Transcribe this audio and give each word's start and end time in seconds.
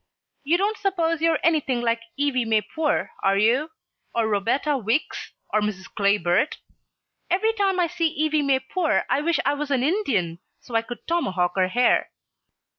You 0.43 0.57
don't 0.57 0.77
suppose 0.79 1.21
you're 1.21 1.37
anything 1.43 1.81
like 1.81 2.01
Evie 2.17 2.43
May 2.43 2.63
Poore, 2.63 3.11
do 3.23 3.35
you? 3.37 3.69
or 4.15 4.27
Roberta 4.27 4.75
Wicks, 4.75 5.33
or 5.53 5.61
Mrs. 5.61 5.93
Clay 5.93 6.17
Burt? 6.17 6.57
Every 7.29 7.53
time 7.53 7.79
I 7.79 7.85
see 7.85 8.07
Evie 8.07 8.41
May 8.41 8.61
Poore 8.61 9.05
I 9.11 9.21
wish 9.21 9.39
I 9.45 9.53
was 9.53 9.69
an 9.69 9.83
Indian 9.83 10.39
so 10.59 10.73
I 10.73 10.81
could 10.81 11.05
tomahawk 11.05 11.51
her 11.55 11.67
hair. 11.67 12.09